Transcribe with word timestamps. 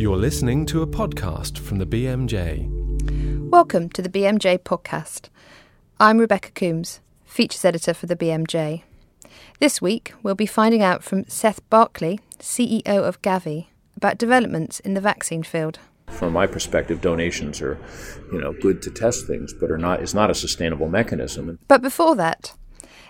You're 0.00 0.16
listening 0.16 0.64
to 0.66 0.80
a 0.80 0.86
podcast 0.86 1.58
from 1.58 1.76
the 1.76 1.84
BMJ. 1.84 3.50
Welcome 3.50 3.90
to 3.90 4.00
the 4.00 4.08
BMJ 4.08 4.60
podcast. 4.60 5.28
I'm 5.98 6.16
Rebecca 6.16 6.50
Coombes, 6.52 7.00
features 7.26 7.62
editor 7.66 7.92
for 7.92 8.06
the 8.06 8.16
BMJ. 8.16 8.84
This 9.58 9.82
week, 9.82 10.14
we'll 10.22 10.34
be 10.34 10.46
finding 10.46 10.82
out 10.82 11.04
from 11.04 11.28
Seth 11.28 11.60
Berkley, 11.68 12.20
CEO 12.38 12.86
of 12.86 13.20
Gavi, 13.20 13.66
about 13.94 14.16
developments 14.16 14.80
in 14.80 14.94
the 14.94 15.02
vaccine 15.02 15.42
field. 15.42 15.78
From 16.06 16.32
my 16.32 16.46
perspective, 16.46 17.02
donations 17.02 17.60
are, 17.60 17.78
you 18.32 18.40
know, 18.40 18.54
good 18.54 18.80
to 18.80 18.90
test 18.90 19.26
things, 19.26 19.52
but 19.52 19.70
are 19.70 19.76
not 19.76 20.00
is 20.00 20.14
not 20.14 20.30
a 20.30 20.34
sustainable 20.34 20.88
mechanism. 20.88 21.58
But 21.68 21.82
before 21.82 22.16
that, 22.16 22.54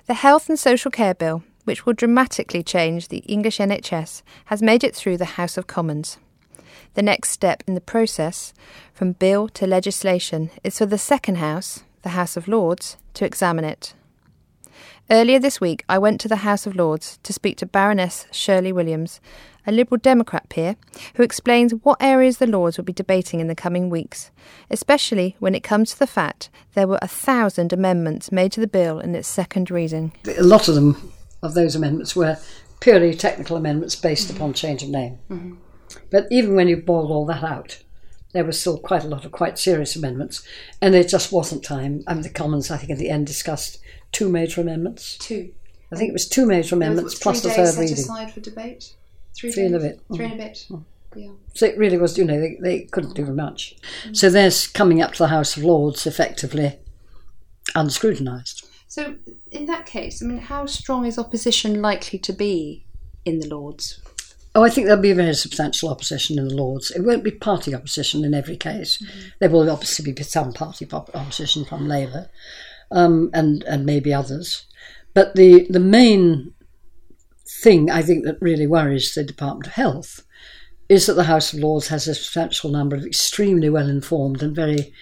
the 0.07 0.15
Health 0.15 0.49
and 0.49 0.59
Social 0.59 0.91
Care 0.91 1.15
Bill, 1.15 1.45
which 1.71 1.87
will 1.87 1.93
dramatically 1.93 2.65
change 2.65 3.07
the 3.07 3.19
English 3.19 3.59
NHS, 3.59 4.23
has 4.47 4.61
made 4.61 4.83
it 4.83 4.93
through 4.93 5.17
the 5.17 5.37
House 5.37 5.57
of 5.57 5.69
Commons. 5.69 6.19
The 6.95 7.03
next 7.03 7.31
step 7.31 7.63
in 7.69 7.75
the 7.75 7.81
process, 7.81 8.53
from 8.93 9.13
bill 9.13 9.47
to 9.51 9.69
legislation, 9.69 10.51
is 10.65 10.79
for 10.79 10.87
the 10.87 10.99
second 10.99 11.37
House, 11.37 11.85
the 12.03 12.09
House 12.09 12.37
of 12.37 12.49
Lords, 12.49 12.97
to 13.15 13.25
examine 13.25 13.65
it. 13.65 13.95
Earlier 15.09 15.39
this 15.39 15.61
week, 15.61 15.85
I 15.89 15.97
went 15.97 16.21
to 16.23 16.29
the 16.29 16.43
House 16.43 16.67
of 16.67 16.75
Lords 16.75 17.21
to 17.23 17.33
speak 17.33 17.57
to 17.59 17.67
Baroness 17.67 18.27
Shirley 18.33 18.73
Williams, 18.73 19.21
a 19.65 19.71
Liberal 19.71 20.01
Democrat 20.01 20.49
peer, 20.49 20.75
who 21.15 21.23
explains 21.23 21.73
what 21.85 22.03
areas 22.03 22.39
the 22.39 22.49
Lords 22.49 22.79
will 22.79 22.85
be 22.85 22.93
debating 22.93 23.39
in 23.39 23.47
the 23.47 23.55
coming 23.55 23.91
weeks, 23.91 24.33
especially 24.73 25.37
when 25.39 25.55
it 25.55 25.63
comes 25.63 25.93
to 25.93 25.99
the 26.01 26.09
fact 26.09 26.51
there 26.75 26.89
were 26.89 26.99
a 27.01 27.07
thousand 27.07 27.73
amendments 27.73 28.33
made 28.33 28.51
to 28.51 28.61
the 28.61 28.67
bill 28.67 28.99
in 28.99 29.15
its 29.15 29.29
second 29.29 29.71
reading. 29.71 30.13
A 30.37 30.43
lot 30.43 30.67
of 30.67 30.75
them, 30.75 31.13
of 31.43 31.55
those 31.55 31.75
amendments, 31.75 32.17
were 32.17 32.39
purely 32.81 33.15
technical 33.15 33.57
amendments 33.57 33.97
based 33.97 34.29
mm-hmm. 34.29 34.37
upon 34.37 34.55
change 34.55 34.83
of 34.83 34.89
name. 34.89 35.19
Mm-hmm. 35.31 35.55
But 36.11 36.27
even 36.31 36.55
when 36.55 36.69
you 36.69 36.77
boiled 36.77 37.11
all 37.11 37.27
that 37.27 37.43
out, 37.43 37.83
there 38.33 38.45
was 38.45 38.61
still 38.61 38.79
quite 38.79 39.05
a 39.05 39.09
lot 39.09 39.25
of 39.25 39.33
quite 39.33 39.59
serious 39.59 39.97
amendments, 39.97 40.47
and 40.81 40.95
there 40.95 41.03
just 41.03 41.33
wasn't 41.33 41.65
time. 41.65 42.05
I 42.07 42.15
mean, 42.15 42.23
the 42.23 42.31
Commons, 42.31 42.71
I 42.71 42.77
think, 42.77 42.91
at 42.93 42.99
the 42.99 43.11
end 43.11 43.27
discussed 43.27 43.79
two 44.13 44.29
major 44.29 44.61
amendments. 44.61 45.19
Two. 45.19 45.53
I 45.93 45.97
think 45.97 46.11
it 46.11 46.13
was 46.13 46.29
two 46.29 46.47
major 46.47 46.77
amendments 46.77 47.19
plus 47.19 47.43
the 47.43 47.51
third 47.51 47.77
reading. 47.77 47.95
aside 47.95 48.33
for 48.33 48.41
debate. 48.41 48.95
Three, 49.37 49.51
three 49.51 49.67
and 49.67 49.75
a 49.75 49.81
bit. 49.81 50.01
Three 50.15 50.27
mm. 50.27 50.33
and 50.33 50.41
a 50.41 50.45
bit. 50.45 50.67
Mm. 50.71 50.85
Yeah. 51.17 51.31
So 51.55 51.67
it 51.67 51.77
really 51.77 51.99
was, 51.99 52.17
you 52.17 52.25
know, 52.25 52.41
they, 52.41 52.57
they 52.61 52.81
couldn't 52.85 53.15
do 53.15 53.25
very 53.25 53.37
much. 53.37 53.77
Mm. 54.05 54.17
So 54.17 54.31
there's 54.31 54.69
coming 54.69 55.03
up 55.03 55.13
to 55.15 55.19
the 55.19 55.29
House 55.29 55.57
of 55.57 55.65
Lords 55.65 56.07
effectively 56.07 56.79
unscrutinised. 57.75 58.60
So 58.91 59.15
in 59.53 59.67
that 59.67 59.87
case, 59.87 60.21
I 60.21 60.27
mean, 60.27 60.39
how 60.39 60.67
strong 60.67 61.07
is 61.07 61.17
opposition 61.17 61.81
likely 61.81 62.19
to 62.19 62.33
be 62.33 62.85
in 63.25 63.39
the 63.39 63.47
Lords? 63.47 64.01
Oh, 64.53 64.65
I 64.65 64.69
think 64.69 64.89
there'll 64.89 65.01
be 65.01 65.13
a 65.13 65.15
very 65.15 65.35
substantial 65.35 65.91
opposition 65.91 66.41
in 66.41 66.49
the 66.49 66.57
Lords. 66.57 66.91
It 66.91 67.05
won't 67.05 67.23
be 67.23 67.31
party 67.31 67.73
opposition 67.73 68.25
in 68.25 68.35
every 68.35 68.57
case. 68.57 68.99
Mm-hmm. 68.99 69.29
There 69.39 69.49
will 69.49 69.71
obviously 69.71 70.13
be 70.13 70.21
some 70.25 70.53
party 70.53 70.89
opposition 70.93 71.65
from 71.65 71.87
Labour 71.87 72.31
um, 72.91 73.31
and 73.33 73.63
and 73.63 73.87
maybe 73.87 74.13
others, 74.13 74.67
but 75.15 75.37
the 75.37 75.69
the 75.71 75.79
main 75.79 76.53
thing 77.63 77.93
I 77.93 78.03
think 78.03 78.25
that 78.25 78.43
really 78.43 78.67
worries 78.67 79.15
the 79.15 79.23
Department 79.23 79.69
of 79.69 79.75
Health 79.75 80.25
is 80.89 81.07
that 81.07 81.15
the 81.15 81.31
House 81.31 81.53
of 81.53 81.61
Lords 81.61 81.87
has 81.89 82.09
a 82.09 82.15
substantial 82.17 82.71
number 82.71 82.97
of 82.97 83.07
extremely 83.07 83.71
well 83.71 83.89
informed 83.89 84.43
and 84.43 84.53
very 84.53 84.93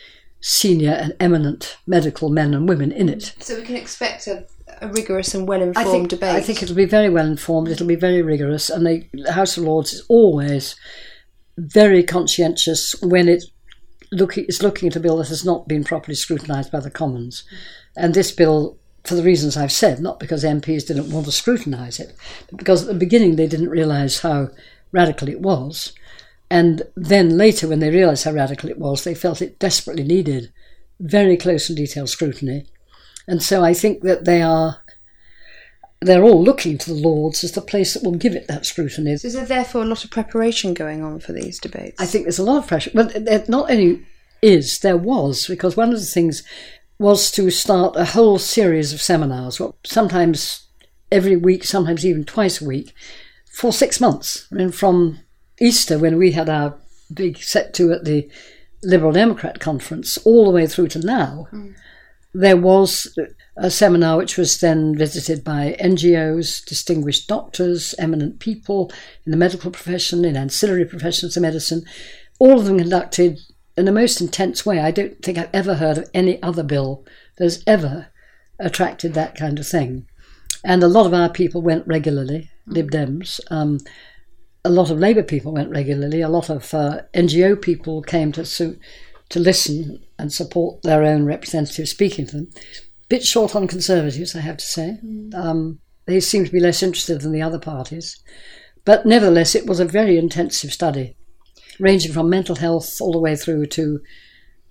senior 0.41 0.92
and 0.92 1.14
eminent 1.19 1.78
medical 1.86 2.28
men 2.28 2.55
and 2.55 2.69
women 2.69 2.92
in 2.92 3.08
it. 3.08 3.34
So 3.41 3.56
we 3.56 3.62
can 3.62 3.77
expect 3.77 4.27
a 4.27 4.47
a 4.81 4.89
rigorous 4.89 5.34
and 5.34 5.48
well 5.48 5.62
informed 5.62 6.11
debate. 6.11 6.34
I 6.34 6.41
think 6.41 6.62
it'll 6.62 6.77
be 6.77 6.84
very 6.84 7.08
well 7.08 7.27
informed. 7.27 7.69
It'll 7.69 7.86
be 7.86 7.94
very 7.94 8.22
rigorous, 8.22 8.70
and 8.70 8.86
the, 8.86 9.09
the 9.12 9.33
House 9.33 9.56
of 9.56 9.64
Lords 9.64 9.92
is 9.92 10.05
always 10.09 10.77
very 11.56 12.03
conscientious 12.03 12.94
when 13.03 13.28
it 13.28 13.44
look, 14.12 14.39
is 14.39 14.62
looking 14.62 14.89
at 14.89 14.97
a 14.97 15.00
bill 15.00 15.16
that 15.19 15.28
has 15.28 15.44
not 15.44 15.69
been 15.69 15.84
properly 15.84 16.14
scrutinised 16.14 16.71
by 16.71 16.81
the 16.81 16.91
Commons. 16.91 17.44
And 17.97 18.15
this 18.15 18.31
bill, 18.31 18.78
for 19.04 19.15
the 19.15 19.22
reasons 19.22 19.56
I've 19.56 19.72
said, 19.72 20.00
not 20.00 20.21
because 20.21 20.44
MPs 20.44 20.87
didn't 20.87 21.10
want 21.10 21.27
to 21.27 21.32
scrutinise 21.32 21.98
it, 21.98 22.15
but 22.48 22.59
because 22.59 22.82
at 22.82 22.88
the 22.88 22.94
beginning 22.94 23.37
they 23.37 23.47
didn't 23.47 23.71
realise 23.71 24.21
how 24.21 24.50
radical 24.93 25.28
it 25.28 25.41
was. 25.41 25.93
And 26.50 26.82
then 26.97 27.36
later, 27.36 27.69
when 27.69 27.81
they 27.81 27.91
realised 27.91 28.25
how 28.25 28.32
radical 28.32 28.70
it 28.70 28.78
was, 28.78 29.04
they 29.04 29.14
felt 29.14 29.42
it 29.42 29.59
desperately 29.59 30.04
needed 30.04 30.50
very 31.00 31.36
close 31.36 31.69
and 31.69 31.76
detailed 31.76 32.09
scrutiny. 32.09 32.66
And 33.26 33.42
so 33.42 33.62
I 33.62 33.75
think 33.75 34.03
that 34.03 34.25
they 34.25 34.41
are 34.42 34.82
they're 36.00 36.22
all 36.22 36.42
looking 36.42 36.78
to 36.78 36.94
the 36.94 37.00
Lords 37.00 37.42
as 37.42 37.53
the 37.53 37.60
place 37.60 37.94
that 37.94 38.04
will 38.04 38.12
give 38.12 38.34
it 38.34 38.47
that 38.47 38.64
scrutiny. 38.64 39.16
So 39.16 39.28
is 39.28 39.34
there 39.34 39.44
therefore 39.44 39.82
a 39.82 39.86
lot 39.86 40.04
of 40.04 40.10
preparation 40.10 40.72
going 40.72 41.03
on 41.03 41.19
for 41.19 41.32
these 41.32 41.59
debates? 41.59 42.00
I 42.00 42.06
think 42.06 42.25
there's 42.25 42.38
a 42.38 42.44
lot 42.44 42.59
of 42.59 42.69
pressure. 42.69 42.92
Well, 42.94 43.10
not 43.48 43.70
only 43.70 44.06
is, 44.41 44.78
there 44.78 44.97
was, 44.97 45.48
because 45.48 45.76
one 45.76 45.92
of 45.92 45.98
the 45.98 46.06
things 46.06 46.44
was 47.00 47.30
to 47.32 47.50
start 47.50 47.97
a 47.97 48.04
whole 48.04 48.38
series 48.38 48.92
of 48.92 49.00
seminars, 49.00 49.59
well 49.59 49.76
sometimes 49.84 50.66
every 51.10 51.36
week, 51.36 51.65
sometimes 51.65 52.06
even 52.06 52.25
twice 52.25 52.60
a 52.60 52.65
week, 52.65 52.94
for 53.50 53.72
six 53.72 54.00
months. 54.00 54.47
I 54.53 54.54
mean, 54.54 54.70
from 54.70 55.19
Easter, 55.61 55.99
when 55.99 56.17
we 56.17 56.33
had 56.33 56.49
our 56.49 56.77
big 57.13 57.39
set 57.39 57.75
to 57.75 57.93
at 57.93 58.05
the 58.05 58.31
Liberal 58.83 59.13
Democrat 59.13 59.61
conference, 59.61 60.19
all 60.19 60.45
the 60.45 60.53
way 60.53 60.67
through 60.67 60.89
to 60.89 61.01
now. 61.01 61.49
Mm 61.53 61.75
there 62.35 62.57
was 62.57 63.17
a 63.57 63.71
seminar 63.71 64.17
which 64.17 64.37
was 64.37 64.61
then 64.61 64.97
visited 64.97 65.43
by 65.43 65.77
NGOs, 65.81 66.65
distinguished 66.65 67.27
doctors, 67.27 67.95
eminent 67.99 68.39
people 68.39 68.93
in 69.25 69.33
the 69.33 69.37
medical 69.37 69.71
profession, 69.71 70.25
in 70.25 70.37
ancillary 70.37 70.85
professions 70.85 71.37
of 71.37 71.43
medicine, 71.43 71.85
all 72.39 72.59
of 72.59 72.67
them 72.67 72.79
conducted 72.79 73.41
in 73.77 73.85
the 73.87 73.93
most 73.93 74.21
intense 74.21 74.65
way. 74.65 74.79
I 74.79 74.91
don't 74.91 75.21
think 75.23 75.39
I've 75.39 75.51
ever 75.53 75.75
heard 75.75 75.99
of 75.99 76.11
any 76.15 76.41
other 76.43 76.63
bill 76.63 77.05
that 77.37 77.45
has 77.45 77.65
ever 77.67 78.09
attracted 78.59 79.15
that 79.15 79.37
kind 79.37 79.59
of 79.59 79.67
thing. 79.67 80.07
And 80.65 80.83
a 80.83 80.89
lot 80.89 81.07
of 81.07 81.15
our 81.15 81.29
people 81.29 81.63
went 81.63 81.87
regularly, 81.87 82.51
Lib 82.67 82.91
Dems. 82.91 83.41
Um, 83.51 83.79
a 84.69 84.71
lot 84.71 84.91
of 84.91 84.99
Labour 84.99 85.23
people 85.23 85.53
went 85.53 85.71
regularly. 85.71 86.21
A 86.21 86.29
lot 86.29 86.51
of 86.51 86.75
uh, 86.75 87.01
NGO 87.15 87.61
people 87.61 88.03
came 88.03 88.33
to 88.33 88.45
to 89.31 89.41
listen 89.41 90.01
and 90.19 90.33
support 90.33 90.83
their 90.83 91.03
own 91.05 91.25
representatives 91.25 91.91
speaking 91.91 92.27
to 92.27 92.37
them. 92.37 92.51
Bit 93.09 93.25
short 93.25 93.55
on 93.55 93.67
Conservatives, 93.67 94.37
I 94.37 94.41
have 94.41 94.59
to 94.59 94.65
say. 94.65 94.99
Mm. 95.05 95.34
Um, 95.34 95.78
they 96.07 96.21
seem 96.21 96.45
to 96.45 96.53
be 96.53 96.61
less 96.61 96.83
interested 96.83 97.21
than 97.21 97.33
the 97.33 97.43
other 97.43 97.59
parties. 97.59 98.19
But 98.84 99.05
nevertheless, 99.05 99.55
it 99.55 99.67
was 99.67 99.81
a 99.81 99.84
very 99.84 100.17
intensive 100.17 100.73
study, 100.73 101.15
ranging 101.78 102.12
from 102.12 102.31
mental 102.31 102.57
health 102.57 103.01
all 103.01 103.12
the 103.12 103.19
way 103.19 103.37
through 103.37 103.67
to 103.67 104.01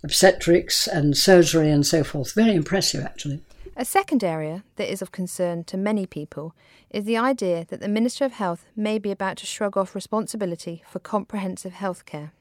obstetrics 0.03 0.87
and 0.87 1.15
surgery 1.15 1.69
and 1.69 1.85
so 1.85 2.03
forth. 2.03 2.33
Very 2.33 2.55
impressive, 2.55 3.03
actually. 3.03 3.41
A 3.79 3.85
second 3.85 4.23
area 4.23 4.63
that 4.77 4.91
is 4.91 5.03
of 5.03 5.11
concern 5.11 5.63
to 5.65 5.77
many 5.77 6.07
people 6.07 6.55
is 6.89 7.05
the 7.05 7.15
idea 7.15 7.63
that 7.69 7.79
the 7.79 7.87
Minister 7.87 8.25
of 8.25 8.31
Health 8.31 8.65
may 8.75 8.97
be 8.97 9.11
about 9.11 9.37
to 9.37 9.45
shrug 9.45 9.77
off 9.77 9.93
responsibility 9.93 10.81
for 10.89 10.97
comprehensive 10.97 11.73
health 11.73 12.03
care. 12.07 12.31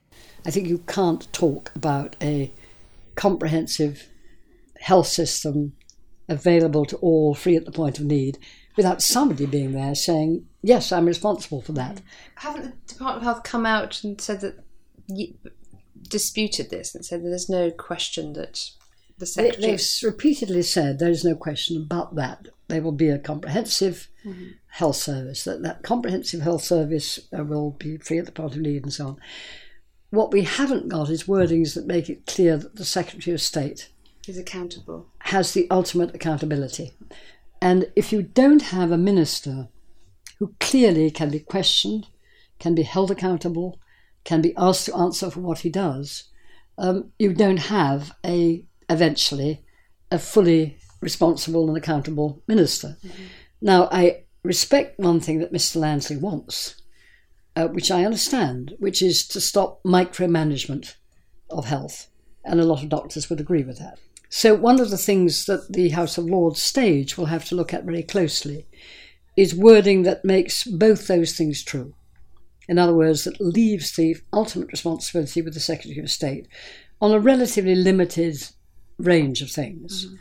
I 0.46 0.50
think 0.50 0.66
you 0.66 0.78
can't 0.78 1.30
talk 1.34 1.72
about 1.74 2.16
a 2.22 2.54
comprehensive 3.16 4.08
health 4.80 5.08
system 5.08 5.74
available 6.26 6.86
to 6.86 6.96
all, 6.96 7.34
free 7.34 7.54
at 7.54 7.66
the 7.66 7.70
point 7.70 7.98
of 7.98 8.06
need, 8.06 8.38
without 8.74 9.02
somebody 9.02 9.44
being 9.44 9.72
there 9.72 9.94
saying, 9.94 10.46
"Yes, 10.62 10.90
I'm 10.90 11.04
responsible 11.04 11.60
for 11.60 11.72
that." 11.72 12.00
Haven't 12.36 12.62
the 12.86 12.94
Department 12.94 13.18
of 13.18 13.34
Health 13.34 13.42
come 13.42 13.66
out 13.66 14.02
and 14.02 14.18
said 14.18 14.40
that 14.40 14.64
disputed 16.08 16.70
this 16.70 16.94
and 16.94 17.04
said 17.04 17.22
that 17.22 17.28
there's 17.28 17.50
no 17.50 17.70
question 17.70 18.32
that 18.32 18.70
the 19.18 19.26
secretary 19.26 19.62
they, 19.62 19.70
have 19.72 19.80
repeatedly 20.02 20.62
said 20.62 20.98
there 20.98 21.10
is 21.10 21.24
no 21.24 21.34
question 21.34 21.82
about 21.82 22.14
that. 22.16 22.48
There 22.68 22.82
will 22.82 22.92
be 22.92 23.08
a 23.08 23.18
comprehensive 23.18 24.08
mm-hmm. 24.24 24.48
health 24.68 24.96
service. 24.96 25.44
That 25.44 25.62
that 25.62 25.82
comprehensive 25.82 26.42
health 26.42 26.62
service 26.62 27.20
uh, 27.36 27.44
will 27.44 27.70
be 27.72 27.96
free 27.96 28.18
at 28.18 28.26
the 28.26 28.32
point 28.32 28.54
of 28.54 28.60
need 28.60 28.82
and 28.82 28.92
so 28.92 29.08
on. 29.08 29.20
What 30.10 30.32
we 30.32 30.42
haven't 30.42 30.88
got 30.88 31.10
is 31.10 31.24
wordings 31.24 31.74
that 31.74 31.86
make 31.86 32.08
it 32.08 32.26
clear 32.26 32.56
that 32.56 32.76
the 32.76 32.84
Secretary 32.84 33.34
of 33.34 33.40
State 33.40 33.90
is 34.28 34.38
accountable, 34.38 35.06
has 35.20 35.52
the 35.52 35.68
ultimate 35.70 36.14
accountability. 36.14 36.92
And 37.60 37.90
if 37.96 38.12
you 38.12 38.22
don't 38.22 38.62
have 38.62 38.92
a 38.92 38.98
minister 38.98 39.68
who 40.38 40.54
clearly 40.60 41.10
can 41.10 41.30
be 41.30 41.40
questioned, 41.40 42.08
can 42.58 42.74
be 42.74 42.82
held 42.82 43.10
accountable, 43.10 43.80
can 44.24 44.42
be 44.42 44.54
asked 44.56 44.86
to 44.86 44.96
answer 44.96 45.30
for 45.30 45.40
what 45.40 45.60
he 45.60 45.70
does, 45.70 46.24
um, 46.78 47.12
you 47.18 47.32
don't 47.32 47.58
have 47.58 48.12
a 48.24 48.64
eventually 48.88 49.64
a 50.10 50.18
fully 50.18 50.78
responsible 51.00 51.68
and 51.68 51.76
accountable 51.76 52.42
minister. 52.46 52.96
Mm-hmm. 53.04 53.24
Now, 53.60 53.88
I 53.90 54.24
respect 54.42 54.98
one 54.98 55.20
thing 55.20 55.38
that 55.40 55.52
Mr. 55.52 55.76
Lansley 55.78 56.20
wants, 56.20 56.80
uh, 57.54 57.68
which 57.68 57.90
I 57.90 58.04
understand, 58.04 58.74
which 58.78 59.02
is 59.02 59.26
to 59.28 59.40
stop 59.40 59.82
micromanagement 59.82 60.94
of 61.50 61.66
health. 61.66 62.08
And 62.44 62.60
a 62.60 62.64
lot 62.64 62.82
of 62.82 62.88
doctors 62.88 63.28
would 63.28 63.40
agree 63.40 63.64
with 63.64 63.78
that. 63.78 63.98
So, 64.28 64.54
one 64.54 64.80
of 64.80 64.90
the 64.90 64.98
things 64.98 65.46
that 65.46 65.72
the 65.72 65.90
House 65.90 66.18
of 66.18 66.26
Lords 66.26 66.62
stage 66.62 67.16
will 67.16 67.26
have 67.26 67.44
to 67.46 67.54
look 67.54 67.72
at 67.72 67.84
very 67.84 68.02
closely 68.02 68.66
is 69.36 69.54
wording 69.54 70.02
that 70.02 70.24
makes 70.24 70.64
both 70.64 71.06
those 71.06 71.32
things 71.32 71.62
true. 71.62 71.94
In 72.68 72.78
other 72.78 72.94
words, 72.94 73.24
that 73.24 73.40
leaves 73.40 73.94
the 73.94 74.16
ultimate 74.32 74.72
responsibility 74.72 75.42
with 75.42 75.54
the 75.54 75.60
Secretary 75.60 76.00
of 76.00 76.10
State 76.10 76.48
on 77.00 77.12
a 77.12 77.20
relatively 77.20 77.74
limited 77.74 78.36
range 78.98 79.42
of 79.42 79.50
things, 79.50 80.06
mm-hmm. 80.06 80.16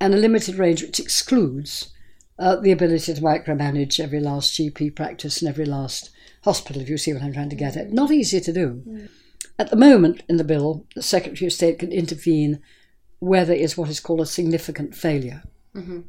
and 0.00 0.14
a 0.14 0.18
limited 0.18 0.56
range 0.56 0.82
which 0.82 1.00
excludes 1.00 1.92
uh, 2.38 2.56
the 2.56 2.72
ability 2.72 3.12
to 3.12 3.20
micromanage 3.20 4.00
every 4.00 4.20
last 4.20 4.54
GP 4.54 4.96
practice 4.96 5.42
and 5.42 5.48
every 5.48 5.66
last 5.66 6.10
hospital, 6.44 6.80
if 6.80 6.88
you 6.88 6.96
see 6.96 7.12
what 7.12 7.22
I'm 7.22 7.32
trying 7.32 7.50
to 7.50 7.56
get 7.56 7.76
at. 7.76 7.92
Not 7.92 8.10
easy 8.10 8.40
to 8.40 8.52
do. 8.52 8.82
Mm. 8.86 9.08
At 9.58 9.70
the 9.70 9.76
moment 9.76 10.22
in 10.28 10.38
the 10.38 10.44
bill, 10.44 10.86
the 10.94 11.02
Secretary 11.02 11.46
of 11.46 11.52
State 11.52 11.78
can 11.78 11.92
intervene 11.92 12.62
where 13.18 13.44
there 13.44 13.56
is 13.56 13.76
what 13.76 13.90
is 13.90 14.00
called 14.00 14.22
a 14.22 14.26
significant 14.26 14.94
failure. 14.94 15.42
Mm-hmm. 15.74 16.00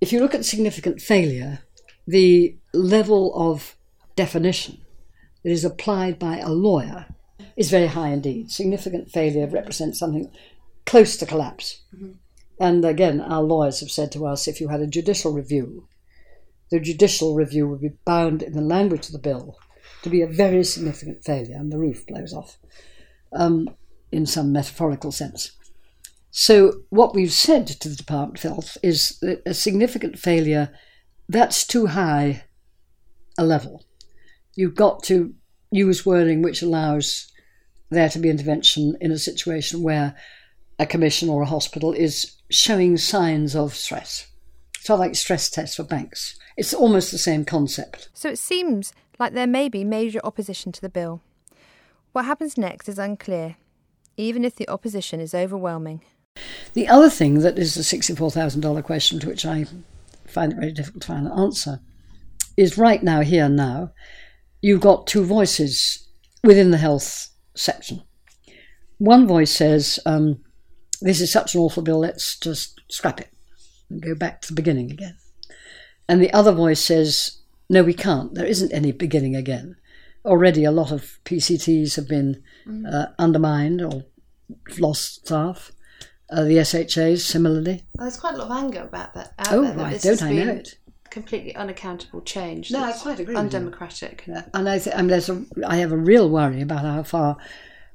If 0.00 0.12
you 0.12 0.20
look 0.20 0.34
at 0.34 0.44
significant 0.44 1.00
failure, 1.00 1.60
the 2.06 2.56
level 2.72 3.32
of 3.34 3.76
definition 4.14 4.80
that 5.42 5.50
is 5.50 5.64
applied 5.64 6.18
by 6.18 6.38
a 6.38 6.50
lawyer 6.50 7.06
is 7.56 7.70
very 7.70 7.88
high 7.88 8.10
indeed. 8.10 8.50
Significant 8.50 9.10
failure 9.10 9.48
represents 9.48 9.98
something 9.98 10.30
close 10.86 11.16
to 11.18 11.26
collapse. 11.26 11.82
Mm-hmm. 11.94 12.12
And 12.58 12.84
again, 12.84 13.20
our 13.20 13.42
lawyers 13.42 13.80
have 13.80 13.90
said 13.90 14.10
to 14.12 14.26
us 14.26 14.48
if 14.48 14.60
you 14.60 14.68
had 14.68 14.80
a 14.80 14.86
judicial 14.86 15.32
review, 15.32 15.88
the 16.70 16.80
judicial 16.80 17.34
review 17.34 17.68
would 17.68 17.80
be 17.80 17.98
bound 18.04 18.42
in 18.42 18.54
the 18.54 18.62
language 18.62 19.06
of 19.06 19.12
the 19.12 19.18
bill 19.18 19.58
to 20.02 20.08
be 20.08 20.22
a 20.22 20.26
very 20.26 20.64
significant 20.64 21.22
failure, 21.24 21.56
and 21.56 21.70
the 21.70 21.78
roof 21.78 22.06
blows 22.06 22.32
off 22.32 22.58
um, 23.32 23.68
in 24.10 24.24
some 24.26 24.52
metaphorical 24.52 25.12
sense. 25.12 25.52
So, 26.30 26.82
what 26.90 27.14
we've 27.14 27.32
said 27.32 27.66
to 27.66 27.88
the 27.88 27.96
Department 27.96 28.44
of 28.44 28.50
Health 28.50 28.78
is 28.82 29.18
that 29.20 29.42
a 29.46 29.54
significant 29.54 30.18
failure 30.18 30.70
that's 31.28 31.66
too 31.66 31.86
high 31.86 32.44
a 33.38 33.44
level. 33.44 33.84
You've 34.54 34.74
got 34.74 35.02
to 35.04 35.34
use 35.70 36.06
wording 36.06 36.42
which 36.42 36.62
allows 36.62 37.30
there 37.90 38.08
to 38.08 38.18
be 38.18 38.30
intervention 38.30 38.96
in 39.00 39.10
a 39.10 39.18
situation 39.18 39.82
where 39.82 40.14
a 40.78 40.86
commission 40.86 41.28
or 41.28 41.42
a 41.42 41.46
hospital 41.46 41.92
is 41.92 42.36
showing 42.50 42.96
signs 42.96 43.56
of 43.56 43.74
stress. 43.74 44.26
It's 44.78 44.88
not 44.88 44.98
like 44.98 45.14
stress 45.14 45.50
tests 45.50 45.76
for 45.76 45.82
banks. 45.82 46.38
It's 46.56 46.74
almost 46.74 47.10
the 47.10 47.18
same 47.18 47.44
concept. 47.44 48.08
So 48.14 48.28
it 48.28 48.38
seems 48.38 48.92
like 49.18 49.32
there 49.32 49.46
may 49.46 49.68
be 49.68 49.84
major 49.84 50.20
opposition 50.22 50.72
to 50.72 50.80
the 50.80 50.88
bill. 50.88 51.22
What 52.12 52.24
happens 52.24 52.56
next 52.56 52.88
is 52.88 52.98
unclear, 52.98 53.56
even 54.16 54.44
if 54.44 54.56
the 54.56 54.68
opposition 54.68 55.20
is 55.20 55.34
overwhelming. 55.34 56.02
The 56.74 56.88
other 56.88 57.10
thing 57.10 57.40
that 57.40 57.58
is 57.58 57.74
the 57.74 57.82
$64,000 57.82 58.84
question 58.84 59.18
to 59.20 59.26
which 59.26 59.44
I 59.44 59.66
find 60.26 60.52
it 60.52 60.58
very 60.58 60.72
difficult 60.72 61.02
to 61.02 61.08
find 61.08 61.26
an 61.26 61.38
answer 61.38 61.80
is 62.56 62.78
right 62.78 63.02
now, 63.02 63.20
here 63.20 63.48
now, 63.48 63.92
you've 64.62 64.80
got 64.80 65.06
two 65.06 65.24
voices 65.24 66.08
within 66.42 66.70
the 66.70 66.78
health 66.78 67.28
section. 67.54 68.02
One 68.98 69.26
voice 69.26 69.50
says, 69.50 69.98
um, 70.06 70.42
This 71.00 71.20
is 71.20 71.32
such 71.32 71.54
an 71.54 71.60
awful 71.60 71.82
bill, 71.82 72.00
let's 72.00 72.38
just 72.38 72.80
scrap 72.88 73.20
it 73.20 73.28
and 73.90 74.02
go 74.02 74.14
back 74.14 74.40
to 74.42 74.48
the 74.48 74.54
beginning 74.54 74.90
again. 74.90 75.16
And 76.08 76.22
the 76.22 76.32
other 76.32 76.52
voice 76.52 76.80
says, 76.80 77.38
No, 77.68 77.82
we 77.82 77.94
can't. 77.94 78.34
There 78.34 78.46
isn't 78.46 78.72
any 78.72 78.92
beginning 78.92 79.34
again. 79.34 79.76
Already, 80.24 80.64
a 80.64 80.72
lot 80.72 80.92
of 80.92 81.18
PCTs 81.24 81.96
have 81.96 82.08
been 82.08 82.42
mm. 82.66 82.92
uh, 82.92 83.08
undermined 83.18 83.82
or 83.82 84.04
lost 84.78 85.26
staff. 85.26 85.72
Uh, 86.28 86.42
the 86.42 86.64
SHAs 86.64 87.24
similarly. 87.24 87.84
Well, 87.96 88.06
there's 88.06 88.18
quite 88.18 88.34
a 88.34 88.38
lot 88.38 88.50
of 88.50 88.64
anger 88.64 88.82
about 88.82 89.14
that. 89.14 89.32
oh, 89.50 89.62
there, 89.62 89.76
right, 89.76 90.00
don't 90.00 90.22
I 90.22 90.32
know 90.32 90.52
it? 90.54 90.76
Completely 91.08 91.54
unaccountable 91.54 92.20
change. 92.22 92.72
No, 92.72 92.82
I 92.82 92.92
quite 92.92 93.20
agree. 93.20 93.36
Undemocratic. 93.36 94.24
And, 94.26 94.44
and 94.52 94.68
I, 94.68 94.80
th- 94.80 94.94
I, 94.94 94.98
mean, 94.98 95.06
there's 95.06 95.28
a, 95.28 95.44
I 95.64 95.76
have 95.76 95.92
a 95.92 95.96
real 95.96 96.28
worry 96.28 96.60
about 96.60 96.84
how 96.84 97.04
far 97.04 97.36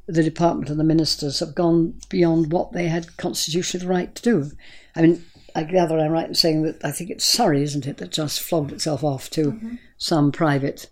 the 0.08 0.24
department 0.24 0.70
and 0.70 0.80
the 0.80 0.84
ministers 0.84 1.40
have 1.40 1.56
gone 1.56 2.00
beyond 2.10 2.52
what 2.52 2.74
they 2.74 2.88
had 2.88 3.18
constitutional 3.18 3.88
right 3.88 4.14
to 4.16 4.22
do. 4.22 4.52
I 4.96 5.02
mean, 5.02 5.26
I 5.56 5.64
gather 5.64 5.98
I'm 6.00 6.12
right 6.12 6.28
in 6.28 6.36
saying 6.36 6.64
that 6.64 6.84
I 6.84 6.92
think 6.92 7.10
it's 7.10 7.26
Surrey, 7.26 7.64
isn't 7.64 7.88
it, 7.88 7.98
that 7.98 8.12
just 8.12 8.42
flogged 8.42 8.72
itself 8.72 9.04
off 9.04 9.30
to 9.32 9.52
mm-hmm. 9.52 9.76
some 9.98 10.32
private 10.32 10.90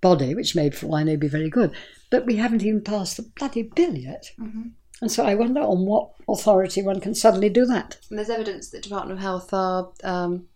body, 0.00 0.34
which 0.34 0.54
may, 0.54 0.70
for 0.70 0.86
all 0.86 0.96
I 0.96 1.04
know, 1.04 1.16
be 1.16 1.28
very 1.28 1.50
good. 1.50 1.72
But 2.10 2.26
we 2.26 2.36
haven't 2.36 2.62
even 2.62 2.82
passed 2.82 3.16
the 3.16 3.22
bloody 3.22 3.62
bill 3.62 3.96
yet. 3.96 4.32
Mm-hmm. 4.38 4.68
And 5.00 5.10
so 5.10 5.24
I 5.24 5.34
wonder 5.34 5.60
on 5.60 5.84
what 5.86 6.10
authority 6.28 6.82
one 6.82 7.00
can 7.00 7.14
suddenly 7.14 7.48
do 7.48 7.64
that. 7.66 7.98
And 8.08 8.18
there's 8.18 8.30
evidence 8.30 8.70
that 8.70 8.82
Department 8.82 9.18
of 9.18 9.22
Health 9.22 9.52
are 9.52 9.90
um, 10.04 10.46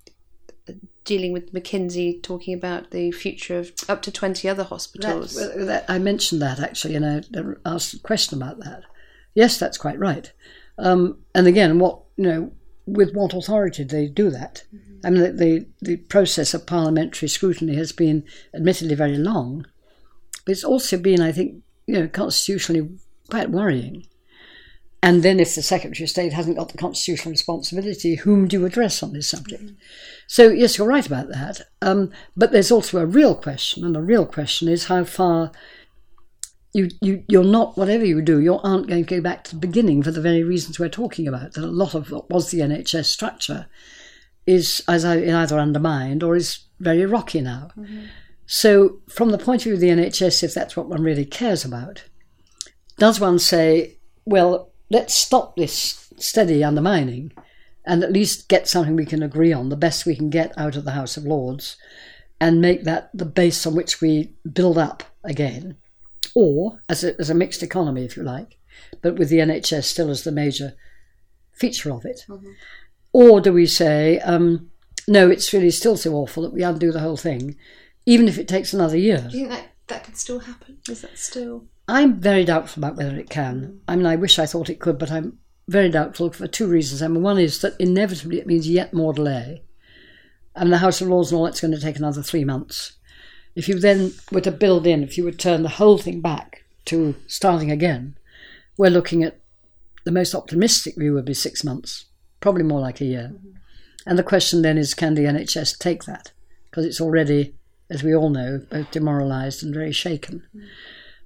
dealing 1.07 1.33
with 1.33 1.55
McKinsey, 1.55 2.23
talking 2.23 2.53
about 2.53 2.91
the 2.91 3.11
future 3.13 3.59
of 3.59 3.73
up 3.89 4.03
to 4.03 4.13
20 4.13 4.49
other 4.49 4.65
hospitals. 4.65 5.35
That, 5.35 5.67
that, 5.67 5.85
I 5.89 5.99
mentioned 5.99 6.43
that 6.43 6.61
actually, 6.61 6.97
and 6.97 7.07
I 7.07 7.23
asked 7.65 7.95
a 7.95 7.99
question 8.01 8.41
about 8.41 8.61
that. 8.61 8.83
Yes, 9.35 9.59
that's 9.59 9.79
quite 9.79 9.99
right. 9.99 10.31
Um, 10.79 11.19
and 11.35 11.47
again, 11.47 11.79
what 11.79 12.01
you 12.17 12.25
know, 12.25 12.53
with 12.87 13.15
what 13.15 13.35
authority 13.35 13.85
do 13.85 13.97
they 13.97 14.07
do 14.09 14.31
that? 14.31 14.65
Mm-hmm. 14.75 15.07
I 15.07 15.11
mean, 15.11 15.23
the, 15.23 15.33
the, 15.33 15.67
the 15.83 15.97
process 15.97 16.55
of 16.55 16.67
parliamentary 16.67 17.29
scrutiny 17.29 17.77
has 17.77 17.93
been 17.93 18.25
admittedly 18.55 18.95
very 18.95 19.17
long, 19.17 19.67
but 20.45 20.53
it's 20.53 20.65
also 20.65 20.97
been, 20.97 21.21
I 21.21 21.33
think, 21.33 21.63
you 21.87 21.95
know, 21.95 22.09
constitutionally 22.09 22.89
quite 23.31 23.51
worrying. 23.51 24.07
And 25.03 25.23
then, 25.23 25.39
if 25.39 25.55
the 25.55 25.63
Secretary 25.63 26.05
of 26.05 26.11
State 26.11 26.33
hasn't 26.33 26.57
got 26.57 26.71
the 26.71 26.79
constitutional 26.79 27.31
responsibility, 27.31 28.17
whom 28.17 28.49
do 28.49 28.59
you 28.59 28.67
address 28.67 29.03
on 29.03 29.13
this 29.13 29.29
subject? 29.29 29.73
So, 30.27 30.49
yes, 30.49 30.79
you're 30.79 30.89
right 30.89 31.07
about 31.07 31.29
that. 31.29 31.61
Um, 31.83 32.11
but 32.37 32.51
there's 32.51 32.73
also 32.73 32.99
a 32.99 33.07
real 33.07 33.35
question, 33.35 33.85
and 33.85 33.95
the 33.95 34.03
real 34.03 34.27
question 34.27 34.69
is 34.69 34.87
how 34.87 35.05
far 35.05 35.53
you, 36.73 36.89
you, 37.01 37.25
you're 37.29 37.45
not, 37.45 37.77
whatever 37.77 38.05
you 38.05 38.21
do, 38.21 38.41
you 38.41 38.59
aren't 38.59 38.87
going 38.87 39.05
to 39.05 39.15
go 39.15 39.21
back 39.21 39.45
to 39.45 39.53
the 39.53 39.61
beginning 39.61 40.03
for 40.03 40.11
the 40.11 40.21
very 40.21 40.43
reasons 40.43 40.79
we're 40.79 40.89
talking 40.89 41.27
about. 41.29 41.53
That 41.53 41.65
a 41.65 41.67
lot 41.67 41.95
of 41.95 42.11
what 42.11 42.29
was 42.29 42.51
the 42.51 42.61
NHS 42.61 43.07
structure 43.07 43.67
is 44.47 44.83
as 44.89 45.05
either 45.05 45.59
undermined 45.59 46.23
or 46.23 46.37
is 46.37 46.61
very 46.79 47.07
rocky 47.07 47.41
now. 47.41 47.71
Mm-hmm. 47.79 48.07
So, 48.47 49.01
from 49.09 49.31
the 49.31 49.39
point 49.39 49.63
of 49.63 49.65
view 49.65 49.75
of 49.75 49.81
the 49.81 49.89
NHS, 49.89 50.43
if 50.43 50.55
that's 50.55 50.77
what 50.77 50.89
one 50.89 51.03
really 51.03 51.25
cares 51.25 51.65
about, 51.65 52.05
does 52.99 53.19
one 53.19 53.39
say, 53.39 53.97
well, 54.25 54.73
let's 54.91 55.15
stop 55.15 55.57
this 55.57 56.13
steady 56.19 56.63
undermining 56.65 57.33
and 57.85 58.03
at 58.03 58.13
least 58.13 58.49
get 58.49 58.69
something 58.69 58.97
we 58.97 59.07
can 59.07 59.23
agree 59.23 59.53
on, 59.53 59.69
the 59.69 59.77
best 59.77 60.07
we 60.07 60.17
can 60.17 60.31
get 60.31 60.53
out 60.59 60.77
of 60.77 60.85
the 60.85 60.93
House 60.93 61.17
of 61.17 61.25
Lords, 61.25 61.77
and 62.41 62.61
make 62.61 62.85
that 62.85 63.11
the 63.15 63.25
base 63.25 63.67
on 63.67 63.75
which 63.75 64.01
we 64.01 64.35
build 64.53 64.77
up 64.77 65.05
again? 65.23 65.77
or 66.37 66.83
as 66.91 67.03
a, 67.03 67.19
as 67.19 67.31
a 67.31 67.35
mixed 67.35 67.63
economy, 67.63 68.05
if 68.05 68.15
you 68.15 68.23
like, 68.23 68.59
but 69.01 69.17
with 69.17 69.31
the 69.31 69.39
NHS 69.39 69.85
still 69.85 70.11
as 70.11 70.23
the 70.23 70.31
major 70.31 70.75
feature 71.55 71.91
of 71.91 72.05
it? 72.05 72.27
Mm-hmm. 72.29 72.51
Or 73.15 73.41
do 73.41 73.55
we 73.55 73.65
say, 73.65 74.21
um, 74.21 74.71
no, 75.09 75.31
it's 75.31 75.55
really 75.55 75.71
still 75.71 75.97
so 75.97 76.13
awful 76.13 76.43
that 76.43 76.53
we 76.53 76.63
undo 76.63 76.93
the 76.93 77.01
whole 77.01 77.17
thing, 77.17 77.57
even 78.05 78.29
if 78.29 78.39
it 78.39 78.49
takes 78.49 78.75
another 78.75 78.99
year? 78.99 79.27
Do 79.31 79.39
you 79.39 79.49
think 79.49 79.49
that, 79.49 79.73
that 79.87 80.05
could 80.05 80.19
still 80.19 80.41
happen? 80.41 80.77
Is 80.91 81.01
that 81.01 81.19
still. 81.19 81.65
I'm 81.89 82.21
very 82.21 82.45
doubtful 82.45 82.83
about 82.83 82.97
whether 82.97 83.17
it 83.17 83.31
can. 83.31 83.81
I 83.87 83.97
mean, 83.97 84.07
I 84.07 84.17
wish 84.17 84.39
I 84.39 84.47
thought 84.47 84.71
it 84.71 84.81
could, 84.81 84.99
but 84.99 85.11
I'm 85.11 85.39
very 85.69 85.89
doubtful 85.89 86.33
for 86.33 86.47
two 86.47 86.67
reasons. 86.67 87.03
I 87.03 87.09
mean, 87.09 87.23
one 87.23 87.39
is 87.39 87.61
that 87.61 87.77
inevitably 87.79 88.39
it 88.39 88.47
means 88.47 88.69
yet 88.69 88.93
more 88.93 89.13
delay. 89.13 89.63
And 90.55 90.73
the 90.73 90.79
House 90.79 91.01
of 91.01 91.09
Lords 91.09 91.31
and 91.31 91.39
all 91.39 91.45
that's 91.45 91.61
going 91.61 91.75
to 91.75 91.81
take 91.81 91.97
another 91.97 92.23
three 92.23 92.45
months. 92.45 92.95
If 93.55 93.69
you 93.69 93.79
then 93.79 94.13
were 94.33 94.41
to 94.43 94.51
build 94.51 94.87
in, 94.87 95.03
if 95.03 95.17
you 95.17 95.25
would 95.25 95.39
turn 95.39 95.63
the 95.63 95.69
whole 95.69 95.99
thing 95.99 96.21
back 96.21 96.65
to 96.87 97.15
starting 97.27 97.71
again, 97.71 98.17
we're 98.77 98.91
looking 98.91 99.23
at 99.23 99.41
the 100.05 100.13
most 100.13 100.35
optimistic 100.35 100.97
view 100.97 101.15
would 101.15 101.25
be 101.25 101.35
six 101.35 101.65
months, 101.65 102.07
probably 102.41 102.63
more 102.63 102.81
like 102.81 103.01
a 103.01 103.07
year. 103.07 103.33
Mm-hmm. 103.35 103.51
And 104.07 104.19
the 104.19 104.23
question 104.23 104.63
then 104.63 104.79
is 104.79 104.95
can 104.95 105.15
the 105.15 105.25
NHS 105.25 105.79
take 105.79 106.05
that? 106.05 106.33
Because 106.71 106.85
it's 106.85 107.01
already, 107.01 107.55
as 107.91 108.03
we 108.03 108.15
all 108.15 108.31
know, 108.31 108.61
both 108.71 108.91
demoralised 108.91 109.63
and 109.63 109.75
very 109.75 109.93
shaken. 109.93 110.43
Mm-hmm. 110.55 110.67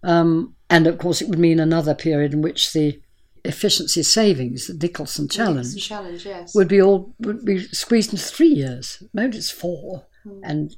Um, 0.03 0.55
and 0.69 0.87
of 0.87 0.99
course, 0.99 1.21
it 1.21 1.29
would 1.29 1.39
mean 1.39 1.61
another 1.61 1.95
period 1.95 2.33
in 2.33 2.43
which 2.43 2.73
the 2.73 3.01
efficiency 3.45 4.03
savings, 4.03 4.67
the 4.67 4.75
Nicholson 4.75 5.29
challenge, 5.29 5.75
Nicholson 5.75 5.81
challenge 5.81 6.27
yes. 6.27 6.55
would 6.55 6.69
be 6.69 6.81
all 6.81 7.15
would 7.21 7.45
be 7.45 7.65
squeezed 7.69 8.13
into 8.13 8.25
three 8.25 8.49
years. 8.49 9.03
Maybe 9.13 9.37
it's 9.37 9.51
four, 9.51 10.07
mm. 10.27 10.41
and 10.43 10.77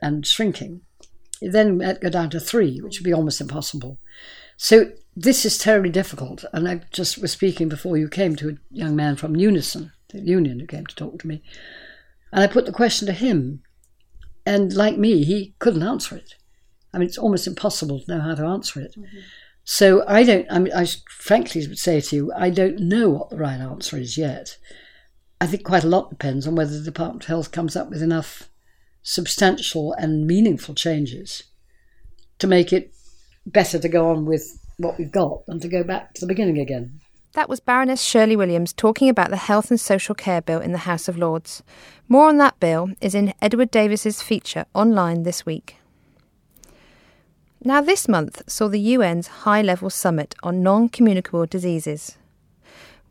and 0.00 0.26
shrinking. 0.26 0.82
It 1.40 1.52
then 1.52 1.78
go 1.78 2.08
down 2.08 2.30
to 2.30 2.40
three, 2.40 2.80
which 2.80 2.98
would 2.98 3.04
be 3.04 3.12
almost 3.12 3.40
impossible. 3.40 3.98
So 4.56 4.92
this 5.16 5.44
is 5.44 5.58
terribly 5.58 5.90
difficult. 5.90 6.44
And 6.52 6.68
I 6.68 6.82
just 6.92 7.20
was 7.20 7.32
speaking 7.32 7.68
before 7.68 7.96
you 7.96 8.08
came 8.08 8.36
to 8.36 8.50
a 8.50 8.56
young 8.70 8.94
man 8.94 9.16
from 9.16 9.36
Unison, 9.36 9.92
the 10.10 10.20
union, 10.20 10.60
who 10.60 10.66
came 10.66 10.86
to 10.86 10.94
talk 10.94 11.18
to 11.20 11.26
me. 11.26 11.42
And 12.32 12.42
I 12.42 12.46
put 12.46 12.66
the 12.66 12.72
question 12.72 13.06
to 13.06 13.12
him. 13.12 13.62
And 14.46 14.72
like 14.72 14.98
me, 14.98 15.24
he 15.24 15.54
couldn't 15.58 15.82
answer 15.82 16.16
it. 16.16 16.34
I 16.92 16.98
mean, 16.98 17.08
it's 17.08 17.18
almost 17.18 17.46
impossible 17.46 18.00
to 18.00 18.10
know 18.10 18.20
how 18.20 18.34
to 18.34 18.44
answer 18.44 18.80
it. 18.80 18.94
Mm-hmm. 18.96 19.18
So 19.64 20.04
I 20.08 20.24
don't, 20.24 20.46
I 20.50 20.58
mean, 20.58 20.72
I 20.74 20.86
frankly 21.08 21.66
would 21.66 21.78
say 21.78 22.00
to 22.00 22.16
you, 22.16 22.32
I 22.36 22.50
don't 22.50 22.80
know 22.80 23.08
what 23.10 23.30
the 23.30 23.36
right 23.36 23.60
answer 23.60 23.96
is 23.96 24.18
yet. 24.18 24.58
I 25.40 25.46
think 25.46 25.64
quite 25.64 25.84
a 25.84 25.88
lot 25.88 26.10
depends 26.10 26.46
on 26.46 26.54
whether 26.54 26.76
the 26.76 26.84
Department 26.84 27.24
of 27.24 27.28
Health 27.28 27.52
comes 27.52 27.76
up 27.76 27.88
with 27.88 28.02
enough 28.02 28.48
substantial 29.02 29.92
and 29.94 30.26
meaningful 30.26 30.74
changes 30.74 31.44
to 32.38 32.46
make 32.46 32.72
it 32.72 32.92
better 33.46 33.78
to 33.78 33.88
go 33.88 34.10
on 34.10 34.24
with 34.24 34.58
what 34.76 34.98
we've 34.98 35.12
got 35.12 35.46
than 35.46 35.60
to 35.60 35.68
go 35.68 35.82
back 35.82 36.14
to 36.14 36.20
the 36.20 36.26
beginning 36.26 36.58
again. 36.58 37.00
That 37.34 37.48
was 37.48 37.60
Baroness 37.60 38.02
Shirley 38.02 38.36
Williams 38.36 38.72
talking 38.72 39.08
about 39.08 39.30
the 39.30 39.36
Health 39.36 39.70
and 39.70 39.80
Social 39.80 40.14
Care 40.14 40.42
Bill 40.42 40.60
in 40.60 40.72
the 40.72 40.78
House 40.78 41.08
of 41.08 41.16
Lords. 41.16 41.62
More 42.08 42.28
on 42.28 42.36
that 42.38 42.60
bill 42.60 42.90
is 43.00 43.14
in 43.14 43.32
Edward 43.40 43.70
Davis's 43.70 44.20
feature 44.20 44.66
online 44.74 45.22
this 45.22 45.46
week. 45.46 45.76
Now, 47.64 47.80
this 47.80 48.08
month 48.08 48.42
saw 48.48 48.66
the 48.66 48.94
UN's 48.96 49.28
high 49.44 49.62
level 49.62 49.88
summit 49.88 50.34
on 50.42 50.64
non 50.64 50.88
communicable 50.88 51.46
diseases. 51.46 52.18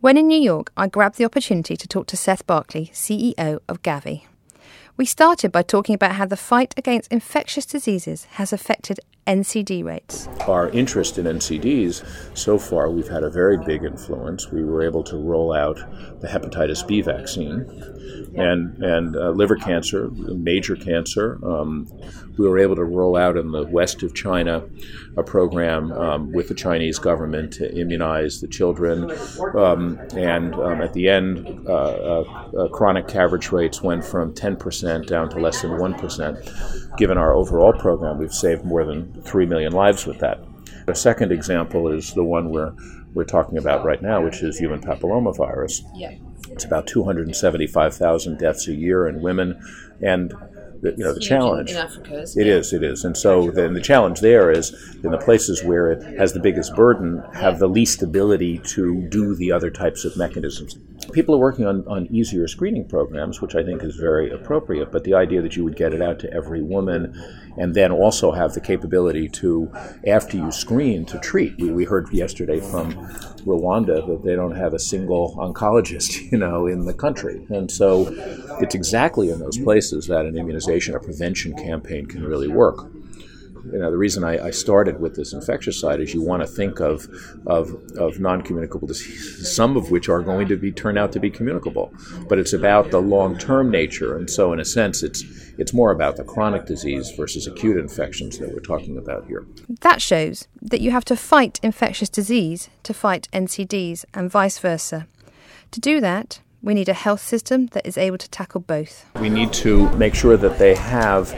When 0.02 0.18
in 0.18 0.28
New 0.28 0.42
York, 0.42 0.74
I 0.76 0.88
grabbed 0.88 1.18
the 1.18 1.24
opportunity 1.24 1.78
to 1.78 1.88
talk 1.88 2.08
to 2.08 2.18
Seth 2.18 2.46
Berkley, 2.46 2.92
CEO 2.94 3.60
of 3.70 3.82
Gavi. 3.82 4.26
We 4.98 5.06
started 5.06 5.54
by 5.54 5.62
talking 5.62 5.96
about 5.96 6.16
how 6.16 6.26
the 6.26 6.36
fight 6.36 6.74
against 6.76 7.14
infectious 7.14 7.66
diseases 7.66 8.26
has 8.32 8.52
affected 8.52 9.00
NCD 9.28 9.84
rates. 9.84 10.28
Our 10.48 10.70
interest 10.70 11.18
in 11.18 11.26
NCDs, 11.26 12.38
so 12.38 12.58
far, 12.58 12.90
we've 12.90 13.08
had 13.08 13.24
a 13.24 13.30
very 13.30 13.58
big 13.58 13.84
influence. 13.84 14.52
We 14.52 14.64
were 14.64 14.82
able 14.84 15.04
to 15.06 15.18
roll 15.18 15.54
out 15.54 15.78
the 16.22 16.28
hepatitis 16.28 16.86
B 16.88 17.02
vaccine 17.02 17.66
and, 18.36 18.84
and 18.84 19.16
uh, 19.16 19.30
liver 19.32 19.56
cancer, 19.56 20.10
major 20.12 20.76
cancer. 20.76 21.40
Um, 21.46 21.88
we 22.38 22.48
were 22.48 22.60
able 22.60 22.76
to 22.76 22.84
roll 22.84 23.16
out 23.16 23.38
in 23.38 23.52
the 23.52 23.66
west 23.68 24.04
of 24.04 24.16
China 24.16 24.64
a 25.18 25.24
program 25.24 25.92
um, 25.92 26.32
with 26.32 26.48
the 26.48 26.56
Chinese 26.56 26.98
government 26.98 27.52
to 27.54 27.72
immunize 27.78 28.42
the 28.42 28.48
children. 28.48 29.12
Um, 29.56 30.00
and 30.16 30.56
um, 30.56 30.82
at 30.82 30.94
the 30.94 31.10
end, 31.10 31.68
uh, 31.68 31.72
uh, 31.72 32.52
uh 32.58 32.68
chronic 32.70 33.08
coverage 33.08 33.52
rates 33.52 33.82
went 33.82 34.06
from 34.06 34.34
10% 34.34 35.06
down 35.06 35.30
to 35.30 35.40
less 35.40 35.62
than 35.62 35.72
1%. 35.72 36.98
Given 36.98 37.18
our 37.18 37.34
overall 37.34 37.74
program, 37.74 38.18
we've 38.18 38.34
saved 38.34 38.64
more 38.64 38.86
than 38.86 39.11
3 39.24 39.46
million 39.46 39.74
lives 39.74 40.06
with 40.06 40.20
that. 40.20 40.40
A 40.88 40.96
second 40.96 41.32
example 41.32 41.88
is 41.88 42.14
the 42.14 42.24
one 42.24 42.50
we're, 42.50 42.74
we're 43.14 43.24
talking 43.24 43.58
about 43.58 43.86
right 43.86 44.02
now, 44.02 44.24
which 44.24 44.42
is 44.42 44.58
human 44.58 44.82
papillomavirus. 44.82 45.82
Yeah. 45.96 46.16
It's 46.50 46.66
about 46.66 46.88
275,000 46.88 48.38
deaths 48.38 48.68
a 48.68 48.74
year 48.74 49.08
in 49.08 49.22
women, 49.22 49.62
and 50.02 50.34
the, 50.82 50.92
you 50.98 51.04
know 51.04 51.14
the 51.14 51.20
challenge. 51.20 51.72
In 51.72 51.78
Africa, 51.78 52.26
it 52.36 52.48
is, 52.48 52.74
it 52.74 52.84
is, 52.84 53.06
and 53.06 53.16
so 53.16 53.52
then 53.52 53.74
the 53.74 53.82
challenge 53.82 54.20
there 54.20 54.52
is 54.52 54.74
in 55.04 55.12
the 55.12 55.18
places 55.18 55.64
where 55.64 55.92
it 55.92 56.18
has 56.18 56.34
the 56.34 56.40
biggest 56.40 56.76
burden 56.76 57.24
have 57.34 57.60
the 57.60 57.68
least 57.68 58.02
ability 58.02 58.58
to 58.60 59.08
do 59.10 59.36
the 59.36 59.52
other 59.52 59.70
types 59.70 60.04
of 60.04 60.18
mechanisms. 60.18 60.78
People 61.12 61.36
are 61.36 61.40
working 61.40 61.66
on, 61.66 61.86
on 61.88 62.08
easier 62.08 62.48
screening 62.48 62.88
programs, 62.88 63.42
which 63.42 63.56
I 63.56 63.64
think 63.64 63.84
is 63.84 63.96
very 63.96 64.32
appropriate. 64.32 64.92
But 64.92 65.04
the 65.04 65.14
idea 65.14 65.42
that 65.42 65.56
you 65.56 65.64
would 65.64 65.76
get 65.76 65.94
it 65.94 66.02
out 66.02 66.20
to 66.20 66.34
every 66.34 66.62
woman, 66.62 67.14
and 67.58 67.74
then 67.74 67.92
also 67.92 68.32
have 68.32 68.54
the 68.54 68.62
capability 68.62 69.28
to, 69.30 69.72
after 70.08 70.38
you 70.38 70.52
screen, 70.52 71.06
to 71.06 71.20
treat. 71.20 71.58
We, 71.58 71.72
we 71.72 71.86
heard 71.86 72.12
yesterday 72.14 72.60
from 72.60 72.94
Rwanda 73.46 74.06
that 74.08 74.24
they 74.24 74.36
don't 74.36 74.56
have 74.56 74.74
a 74.74 74.80
single 74.80 75.36
oncologist, 75.36 76.20
you 76.32 76.38
know, 76.38 76.68
in 76.68 76.86
the 76.86 76.94
country, 76.94 77.46
and 77.50 77.70
so 77.70 78.08
it's 78.62 78.76
exactly 78.76 79.30
in 79.30 79.40
those 79.40 79.58
places 79.58 80.08
that 80.08 80.26
an 80.26 80.38
immunization 80.38 80.96
or 80.96 81.00
prevention 81.00 81.56
campaign 81.56 82.06
can 82.06 82.24
really 82.24 82.48
work 82.48 82.90
you 83.72 83.80
know, 83.80 83.92
the 83.92 83.98
reason 83.98 84.24
I, 84.24 84.48
I, 84.48 84.52
started 84.52 85.00
with 85.00 85.16
this 85.16 85.34
infectious 85.34 85.80
side 85.80 86.00
is 86.00 86.14
you 86.14 86.22
want 86.22 86.42
to 86.42 86.48
think 86.48 86.80
of, 86.80 87.08
of, 87.46 87.74
of 87.98 88.20
non-communicable 88.20 88.88
diseases, 88.88 89.56
some 89.56 89.78
of 89.78 89.92
which 89.92 90.10
are 90.10 90.22
going 90.22 90.48
to 90.48 90.56
be 90.56 90.72
turn 90.72 90.98
out 90.98 91.12
to 91.14 91.20
be 91.20 91.30
communicable, 91.30 91.94
but 92.28 92.40
it's 92.40 92.54
about 92.54 92.92
the 92.92 93.00
long-term 93.00 93.70
nature, 93.70 94.16
and 94.18 94.30
so 94.30 94.54
in 94.54 94.60
a 94.60 94.66
sense, 94.66 95.04
it's 95.04 95.24
it's 95.58 95.74
more 95.74 95.92
about 95.92 96.16
the 96.16 96.24
chronic 96.24 96.66
disease 96.66 97.12
versus 97.12 97.46
acute 97.46 97.78
infections 97.78 98.40
that 98.40 98.52
we're 98.52 98.62
talking 98.62 98.98
about 98.98 99.28
here. 99.28 99.46
That 99.82 100.02
shows 100.02 100.48
that 100.62 100.82
you 100.82 100.92
have 100.92 101.06
to 101.06 101.16
fight 101.16 101.60
infectious 101.62 102.10
disease 102.10 102.70
to 102.84 102.94
fight 102.94 103.28
NCDs 103.32 104.06
and 104.14 104.32
vice 104.32 104.58
versa. 104.58 105.08
To 105.72 105.80
do 105.80 106.02
that, 106.02 106.40
we 106.64 106.74
need 106.74 106.90
a 106.90 106.94
health 106.94 107.22
system 107.22 107.68
that 107.68 107.86
is 107.86 107.98
able 107.98 108.18
to 108.18 108.30
tackle 108.30 108.62
both. 108.62 109.06
We 109.20 109.30
need 109.30 109.52
to 109.54 109.90
make 109.98 110.14
sure 110.14 110.38
that 110.38 110.60
they 110.60 110.76
have 110.76 111.32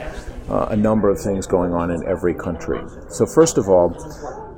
uh, 0.48 0.66
a 0.70 0.76
number 0.76 1.08
of 1.08 1.20
things 1.20 1.46
going 1.46 1.72
on 1.72 1.90
in 1.90 2.06
every 2.06 2.34
country. 2.34 2.80
So, 3.08 3.26
first 3.26 3.58
of 3.58 3.68
all, 3.68 3.96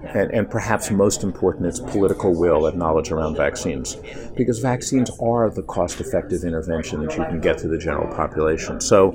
and, 0.02 0.30
and, 0.30 0.48
perhaps 0.48 0.90
most 0.90 1.24
important, 1.24 1.66
it's 1.66 1.80
political 1.80 2.34
will 2.38 2.66
and 2.66 2.78
knowledge 2.78 3.10
around 3.10 3.36
vaccines. 3.36 3.96
Because 4.36 4.60
vaccines 4.60 5.10
are 5.20 5.50
the 5.50 5.62
cost 5.62 6.00
effective 6.00 6.44
intervention 6.44 7.04
that 7.04 7.16
you 7.16 7.24
can 7.24 7.40
get 7.40 7.58
to 7.58 7.68
the 7.68 7.78
general 7.78 8.12
population. 8.14 8.80
So, 8.80 9.12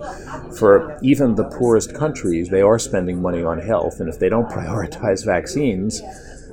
for 0.58 0.98
even 1.02 1.36
the 1.36 1.46
poorest 1.46 1.96
countries, 1.96 2.50
they 2.50 2.62
are 2.62 2.80
spending 2.80 3.22
money 3.22 3.44
on 3.44 3.60
health, 3.60 4.00
and 4.00 4.10
if 4.10 4.20
they 4.20 4.30
don't 4.30 4.50
prioritize 4.58 5.26
vaccines, 5.26 6.02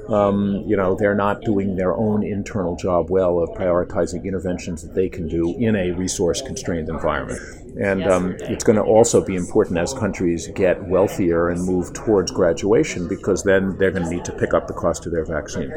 um, 0.08 0.64
you 0.66 0.76
know, 0.76 0.94
they're 0.94 1.14
not 1.14 1.42
doing 1.42 1.76
their 1.76 1.94
own 1.94 2.22
internal 2.22 2.76
job 2.76 3.10
well 3.10 3.38
of 3.40 3.50
prioritizing 3.50 4.24
interventions 4.24 4.82
that 4.82 4.94
they 4.94 5.08
can 5.08 5.28
do 5.28 5.54
in 5.58 5.76
a 5.76 5.90
resource 5.92 6.40
constrained 6.40 6.88
environment. 6.88 7.40
And 7.80 8.04
um, 8.06 8.36
it's 8.40 8.64
going 8.64 8.76
to 8.76 8.82
also 8.82 9.24
be 9.24 9.36
important 9.36 9.78
as 9.78 9.94
countries 9.94 10.48
get 10.48 10.82
wealthier 10.88 11.48
and 11.48 11.64
move 11.64 11.92
towards 11.92 12.32
graduation 12.32 13.06
because 13.06 13.44
then 13.44 13.76
they're 13.78 13.92
going 13.92 14.02
to 14.02 14.10
need 14.10 14.24
to 14.24 14.32
pick 14.32 14.52
up 14.52 14.66
the 14.66 14.74
cost 14.74 15.06
of 15.06 15.12
their 15.12 15.24
vaccine. 15.24 15.70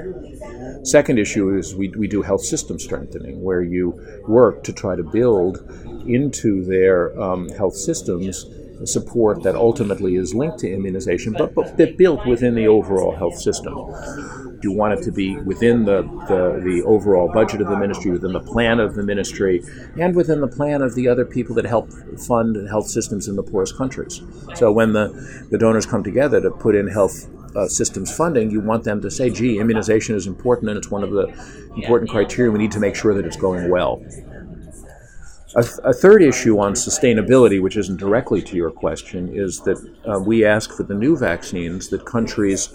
Second 0.83 1.19
issue 1.19 1.55
is 1.55 1.75
we, 1.75 1.89
we 1.89 2.07
do 2.07 2.23
health 2.23 2.43
system 2.43 2.79
strengthening, 2.79 3.43
where 3.43 3.61
you 3.61 4.01
work 4.27 4.63
to 4.63 4.73
try 4.73 4.95
to 4.95 5.03
build 5.03 5.59
into 6.07 6.63
their 6.65 7.19
um, 7.21 7.49
health 7.49 7.75
systems 7.75 8.45
support 8.85 9.43
that 9.43 9.55
ultimately 9.55 10.15
is 10.15 10.33
linked 10.33 10.59
to 10.59 10.71
immunization, 10.71 11.33
but, 11.33 11.53
but 11.53 11.77
built 11.97 12.25
within 12.25 12.55
the 12.55 12.67
overall 12.67 13.15
health 13.15 13.39
system. 13.39 13.75
You 14.63 14.71
want 14.71 14.99
it 14.99 15.03
to 15.03 15.11
be 15.11 15.37
within 15.37 15.85
the, 15.85 16.03
the, 16.27 16.61
the, 16.63 16.83
overall 16.85 17.31
budget 17.31 17.61
of 17.61 17.67
the 17.67 17.77
ministry, 17.77 18.11
within 18.11 18.33
the 18.33 18.39
plan 18.39 18.79
of 18.79 18.95
the 18.95 19.03
ministry, 19.03 19.63
and 19.99 20.15
within 20.15 20.41
the 20.41 20.47
plan 20.47 20.81
of 20.81 20.95
the 20.95 21.07
other 21.07 21.25
people 21.25 21.55
that 21.55 21.65
help 21.65 21.91
fund 22.27 22.69
health 22.69 22.87
systems 22.87 23.27
in 23.27 23.35
the 23.35 23.43
poorest 23.43 23.75
countries. 23.75 24.21
So 24.55 24.71
when 24.71 24.93
the, 24.93 25.47
the 25.49 25.57
donors 25.57 25.85
come 25.85 26.03
together 26.03 26.41
to 26.41 26.51
put 26.51 26.75
in 26.75 26.87
health 26.87 27.27
uh, 27.55 27.67
systems 27.67 28.15
funding, 28.15 28.51
you 28.51 28.61
want 28.61 28.83
them 28.83 29.01
to 29.01 29.11
say, 29.11 29.29
gee, 29.29 29.59
immunization 29.59 30.15
is 30.15 30.27
important 30.27 30.69
and 30.69 30.77
it's 30.77 30.89
one 30.89 31.03
of 31.03 31.11
the 31.11 31.27
important 31.75 32.09
criteria. 32.09 32.51
We 32.51 32.59
need 32.59 32.71
to 32.71 32.79
make 32.79 32.95
sure 32.95 33.13
that 33.13 33.25
it's 33.25 33.37
going 33.37 33.69
well. 33.69 34.03
A, 35.53 35.63
th- 35.63 35.79
a, 35.83 35.91
third 35.91 36.23
issue 36.23 36.59
on 36.59 36.73
sustainability, 36.73 37.61
which 37.61 37.75
isn't 37.75 37.97
directly 37.97 38.41
to 38.41 38.55
your 38.55 38.71
question, 38.71 39.27
is 39.35 39.59
that 39.61 39.77
uh, 40.05 40.17
we 40.17 40.45
ask 40.45 40.71
for 40.71 40.83
the 40.83 40.93
new 40.93 41.17
vaccines 41.17 41.89
that 41.89 42.05
countries 42.05 42.73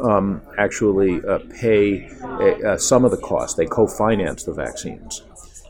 um, 0.00 0.42
actually 0.58 1.24
uh, 1.24 1.38
pay 1.50 2.08
a, 2.40 2.72
uh, 2.72 2.76
some 2.76 3.04
of 3.04 3.10
the 3.10 3.16
cost. 3.16 3.56
They 3.56 3.66
co-finance 3.66 4.44
the 4.44 4.52
vaccines. 4.52 5.22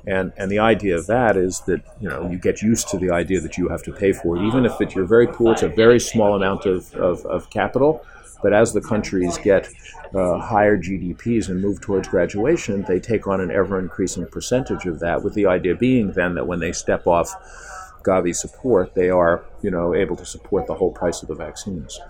And, 0.06 0.32
and 0.36 0.50
the 0.50 0.58
idea 0.58 0.96
of 0.96 1.06
that 1.08 1.36
is 1.36 1.60
that 1.66 1.82
you 2.00 2.08
know 2.08 2.30
you 2.30 2.38
get 2.38 2.62
used 2.62 2.88
to 2.88 2.98
the 2.98 3.10
idea 3.10 3.40
that 3.40 3.58
you 3.58 3.68
have 3.68 3.82
to 3.82 3.92
pay 3.92 4.12
for 4.12 4.36
it, 4.36 4.46
even 4.46 4.64
if 4.64 4.80
it, 4.80 4.94
you're 4.94 5.04
very 5.04 5.26
poor. 5.26 5.52
It's 5.52 5.62
a 5.62 5.68
very 5.68 6.00
small 6.00 6.34
amount 6.34 6.64
of, 6.64 6.94
of, 6.94 7.26
of 7.26 7.50
capital, 7.50 8.04
but 8.42 8.54
as 8.54 8.72
the 8.72 8.80
countries 8.80 9.36
get 9.36 9.68
uh, 10.14 10.38
higher 10.38 10.78
GDPs 10.78 11.50
and 11.50 11.60
move 11.60 11.80
towards 11.80 12.08
graduation, 12.08 12.82
they 12.88 13.00
take 13.00 13.26
on 13.26 13.40
an 13.40 13.50
ever 13.50 13.78
increasing 13.78 14.24
percentage 14.26 14.86
of 14.86 15.00
that, 15.00 15.22
with 15.22 15.34
the 15.34 15.46
idea 15.46 15.74
being 15.74 16.12
then 16.12 16.34
that 16.36 16.46
when 16.46 16.60
they 16.60 16.72
step 16.72 17.06
off 17.06 17.34
Gavi 18.02 18.34
support, 18.34 18.94
they 18.94 19.10
are 19.10 19.44
you 19.62 19.70
know 19.70 19.94
able 19.94 20.16
to 20.16 20.24
support 20.24 20.66
the 20.66 20.74
whole 20.74 20.92
price 20.92 21.22
of 21.22 21.28
the 21.28 21.34
vaccines. 21.34 22.00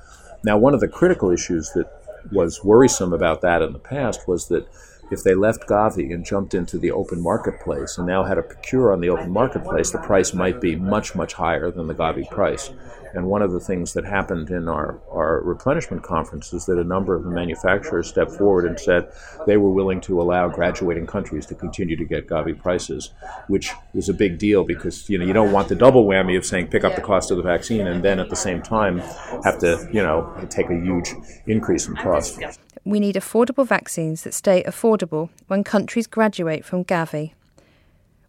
Now, 0.45 0.57
one 0.57 0.75
of 0.75 0.81
the 0.81 0.89
critical 0.89 1.31
issues 1.31 1.71
that 1.71 1.98
was 2.31 2.65
worrisome 2.65 3.13
about 3.13 3.41
that 3.43 3.63
in 3.63 3.73
the 3.73 3.79
past 3.79 4.29
was 4.29 4.49
that 4.49 4.69
if 5.11 5.23
they 5.23 5.35
left 5.35 5.67
Gavi 5.67 6.13
and 6.13 6.25
jumped 6.25 6.55
into 6.55 6.79
the 6.79 6.91
open 6.91 7.23
marketplace 7.23 7.97
and 7.97 8.07
now 8.07 8.25
had 8.25 8.39
a 8.39 8.43
procure 8.43 8.93
on 8.93 9.01
the 9.01 9.09
open 9.09 9.31
marketplace, 9.31 9.91
the 9.91 9.99
price 9.99 10.35
might 10.35 10.61
be 10.61 10.77
much, 10.77 11.15
much 11.15 11.33
higher 11.33 11.71
than 11.71 11.87
the 11.87 11.95
Gavi 11.95 12.29
price. 12.31 12.71
And 13.15 13.27
one 13.27 13.43
of 13.43 13.53
the 13.53 13.61
things 13.61 13.93
that 13.95 14.05
happened 14.05 14.51
in 14.51 14.69
our, 14.69 15.01
our 15.11 15.41
replenishment 15.41 16.03
conference 16.03 16.53
is 16.53 16.67
that 16.67 16.79
a 16.79 16.85
number 16.85 17.15
of 17.15 17.25
the 17.25 17.31
manufacturers 17.31 18.09
stepped 18.09 18.33
forward 18.33 18.65
and 18.65 18.79
said 18.79 19.11
they 19.47 19.57
were 19.57 19.71
willing 19.71 20.01
to 20.03 20.21
allow 20.21 20.49
graduating 20.49 21.07
countries 21.07 21.47
to 21.47 21.55
continue 21.55 21.97
to 21.97 22.05
get 22.05 22.27
Gavi 22.29 22.59
prices, 22.59 23.11
which 23.49 23.73
was 23.95 24.09
a 24.09 24.15
big 24.15 24.39
deal 24.39 24.65
because 24.65 25.09
you 25.09 25.19
know 25.19 25.25
you 25.25 25.33
don't 25.33 25.53
want 25.53 25.69
the 25.69 25.75
double 25.75 26.07
whammy 26.07 26.37
of 26.37 26.45
saying 26.45 26.69
pick 26.69 26.85
up 26.85 26.95
the 26.95 27.01
cost 27.01 27.31
of 27.31 27.37
the 27.37 27.43
vaccine 27.43 27.87
and 27.87 28.03
then 28.03 28.19
at 28.19 28.31
the 28.31 28.37
same 28.37 28.63
time 28.63 28.99
have 29.45 29.59
to 29.59 29.89
you 29.93 30.03
know 30.03 30.33
take 30.51 30.69
a 30.71 30.75
huge 30.75 31.13
increase 31.47 31.89
in 31.89 31.97
cost. 31.97 32.39
We 32.85 33.01
need 33.01 33.17
affordable 33.17 33.67
vaccines 33.67 34.23
that 34.23 34.35
stay 34.35 34.63
affordable 34.63 35.31
when 35.47 35.65
countries 35.65 36.07
graduate 36.07 36.65
from 36.65 36.85
Gavi, 36.85 37.33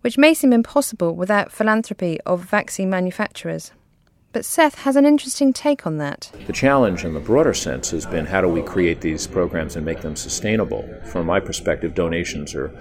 which 0.02 0.18
may 0.18 0.34
seem 0.34 0.52
impossible 0.52 1.16
without 1.16 1.52
philanthropy 1.52 2.20
of 2.26 2.42
vaccine 2.42 2.90
manufacturers. 2.90 3.72
But 4.32 4.46
Seth 4.46 4.76
has 4.80 4.96
an 4.96 5.06
interesting 5.06 5.54
take 5.54 5.88
on 5.88 5.98
that. 5.98 6.32
The 6.46 6.54
challenge 6.54 7.04
in 7.04 7.16
the 7.16 7.20
broader 7.20 7.54
sense 7.54 7.90
has 7.92 8.06
been 8.06 8.28
how 8.28 8.42
do 8.42 8.48
we 8.48 8.62
create 8.62 9.02
these 9.02 9.26
programs 9.26 9.76
and 9.76 9.84
make 9.84 10.02
them 10.02 10.16
sustainable? 10.16 10.88
From 11.06 11.26
my 11.26 11.40
perspective, 11.40 11.96
donations 11.96 12.54
are, 12.54 12.72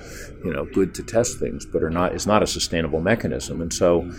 you 0.44 0.52
know, 0.52 0.66
good 0.66 0.94
to 0.96 1.02
test 1.02 1.38
things, 1.38 1.64
but 1.64 1.82
are 1.82 1.90
not 1.90 2.14
is 2.14 2.26
not 2.26 2.42
a 2.42 2.46
sustainable 2.46 3.00
mechanism. 3.00 3.62
And 3.62 3.72
so 3.72 4.10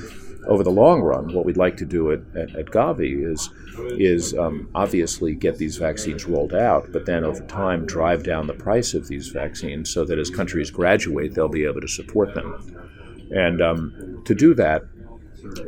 over 0.48 0.64
the 0.64 0.72
long 0.72 1.02
run, 1.02 1.32
what 1.34 1.46
we'd 1.46 1.58
like 1.58 1.78
to 1.78 1.86
do 1.86 2.12
at, 2.12 2.22
at, 2.36 2.56
at 2.56 2.66
Gavi 2.68 3.32
is 3.32 3.50
is 3.92 4.34
um, 4.34 4.68
obviously 4.74 5.36
get 5.36 5.60
these 5.60 5.78
vaccines 5.78 6.26
rolled 6.26 6.56
out, 6.56 6.92
but 6.92 7.06
then 7.06 7.24
over 7.24 7.46
time 7.46 7.86
drive 7.86 8.24
down 8.24 8.48
the 8.48 8.54
price 8.54 8.96
of 8.96 9.08
these 9.08 9.28
vaccines 9.28 9.94
so 9.94 10.04
that 10.04 10.18
as 10.18 10.32
countries 10.32 10.72
graduate, 10.72 11.36
they'll 11.36 11.48
be 11.48 11.66
able 11.66 11.82
to 11.82 11.88
support 11.88 12.34
them. 12.34 12.76
And 13.30 13.62
um, 13.62 14.24
to 14.26 14.34
do 14.34 14.56
that, 14.56 14.84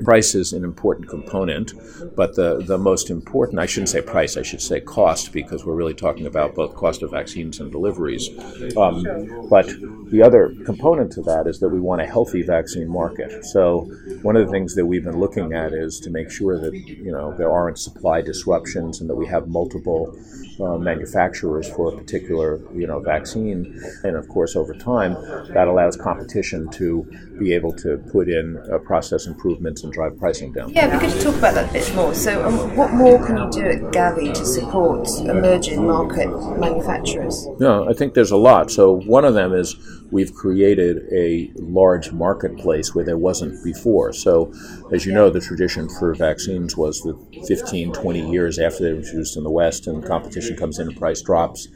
Price 0.03 0.35
is 0.35 0.53
an 0.53 0.63
important 0.63 1.09
component, 1.09 1.73
but 2.15 2.35
the, 2.35 2.61
the 2.61 2.77
most 2.77 3.09
important, 3.09 3.59
I 3.59 3.65
shouldn't 3.65 3.89
say 3.89 4.01
price, 4.01 4.37
I 4.37 4.41
should 4.41 4.61
say 4.61 4.79
cost, 4.79 5.31
because 5.31 5.65
we're 5.65 5.75
really 5.75 5.93
talking 5.93 6.25
about 6.25 6.55
both 6.55 6.75
cost 6.75 7.03
of 7.03 7.11
vaccines 7.11 7.59
and 7.59 7.71
deliveries. 7.71 8.29
Um, 8.77 9.47
but 9.49 9.67
the 10.11 10.21
other 10.23 10.53
component 10.65 11.11
to 11.13 11.21
that 11.23 11.47
is 11.47 11.59
that 11.59 11.69
we 11.69 11.79
want 11.79 12.01
a 12.01 12.05
healthy 12.05 12.41
vaccine 12.41 12.89
market. 12.89 13.45
So 13.45 13.89
one 14.21 14.35
of 14.35 14.45
the 14.45 14.51
things 14.51 14.75
that 14.75 14.85
we've 14.85 15.03
been 15.03 15.19
looking 15.19 15.53
at 15.53 15.73
is 15.73 15.99
to 16.01 16.09
make 16.09 16.29
sure 16.29 16.59
that 16.59 16.73
you 16.73 17.11
know 17.11 17.35
there 17.37 17.51
aren't 17.51 17.79
supply 17.79 18.21
disruptions 18.21 18.99
and 18.99 19.09
that 19.09 19.15
we 19.15 19.25
have 19.27 19.47
multiple 19.47 20.17
uh, 20.59 20.77
manufacturers 20.77 21.69
for 21.69 21.93
a 21.93 21.97
particular 21.97 22.59
you 22.73 22.87
know 22.87 22.99
vaccine, 22.99 23.79
and 24.03 24.15
of 24.15 24.27
course 24.27 24.55
over 24.55 24.73
time 24.73 25.13
that 25.53 25.67
allows 25.67 25.95
competition 25.95 26.69
to 26.69 27.09
be 27.39 27.53
able 27.53 27.71
to 27.71 27.97
put 28.11 28.29
in 28.29 28.57
uh, 28.71 28.77
process 28.79 29.27
improvements 29.61 29.83
and 29.83 29.93
drive 29.93 30.17
pricing 30.17 30.51
down. 30.51 30.73
Yeah, 30.73 30.91
we 30.91 31.07
could 31.07 31.21
talk 31.21 31.35
about 31.35 31.53
that 31.53 31.69
a 31.69 31.73
bit 31.73 31.95
more. 31.95 32.13
So, 32.13 32.45
um, 32.45 32.75
what 32.75 32.93
more 32.93 33.23
can 33.25 33.37
you 33.37 33.49
do 33.51 33.65
at 33.65 33.93
Gavi 33.93 34.33
to 34.33 34.45
support 34.45 35.07
emerging 35.19 35.85
market 35.85 36.29
manufacturers? 36.59 37.47
No, 37.59 37.87
I 37.87 37.93
think 37.93 38.13
there's 38.13 38.31
a 38.31 38.37
lot. 38.37 38.71
So, 38.71 38.91
one 38.91 39.25
of 39.25 39.33
them 39.33 39.53
is 39.53 39.75
we've 40.11 40.33
created 40.33 41.03
a 41.13 41.51
large 41.55 42.11
marketplace 42.11 42.93
where 42.95 43.05
there 43.05 43.17
wasn't 43.17 43.63
before. 43.63 44.13
So, 44.13 44.51
as 44.91 45.05
you 45.05 45.13
know, 45.13 45.29
the 45.29 45.41
tradition 45.41 45.89
for 45.89 46.13
vaccines 46.13 46.75
was 46.75 47.01
that 47.01 47.45
15, 47.47 47.93
20 47.93 48.31
years 48.31 48.59
after 48.59 48.83
they 48.83 48.93
were 48.93 48.99
introduced 48.99 49.37
in 49.37 49.43
the 49.43 49.51
West 49.51 49.87
and 49.87 50.05
competition 50.05 50.57
comes 50.57 50.79
in 50.79 50.87
and 50.87 50.97
price 50.97 51.21
drops, 51.21 51.67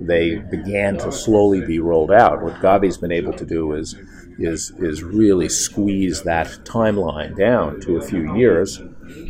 they 0.00 0.36
began 0.36 0.96
to 0.98 1.10
slowly 1.10 1.60
be 1.60 1.78
rolled 1.78 2.12
out. 2.12 2.42
What 2.42 2.54
Gavi's 2.54 2.98
been 2.98 3.12
able 3.12 3.32
to 3.32 3.44
do 3.44 3.72
is 3.72 3.96
is 4.38 4.70
is 4.78 5.02
really 5.02 5.48
squeeze 5.48 6.22
that 6.22 6.46
timeline 6.64 7.36
down 7.36 7.80
to 7.80 7.96
a 7.96 8.02
few 8.02 8.36
years. 8.36 8.80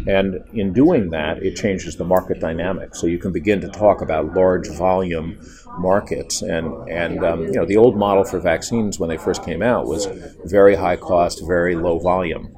And 0.07 0.45
in 0.53 0.73
doing 0.73 1.11
that, 1.11 1.43
it 1.43 1.55
changes 1.57 1.97
the 1.97 2.05
market 2.05 2.41
dynamic. 2.41 2.95
So 2.95 3.07
you 3.07 3.19
can 3.19 3.33
begin 3.33 3.61
to 3.61 3.69
talk 3.69 4.01
about 4.01 4.35
large 4.35 4.69
volume 4.69 5.39
markets. 5.79 6.43
And, 6.43 6.67
and 6.89 7.25
um, 7.25 7.45
you 7.45 7.53
know, 7.53 7.65
the 7.65 7.77
old 7.77 7.97
model 7.97 8.25
for 8.25 8.41
vaccines 8.41 8.99
when 8.99 9.09
they 9.09 9.17
first 9.17 9.45
came 9.45 9.63
out 9.63 9.87
was 9.87 10.07
very 10.45 10.75
high 10.75 10.97
cost, 10.97 11.47
very 11.47 11.77
low 11.77 11.99
volume. 12.01 12.55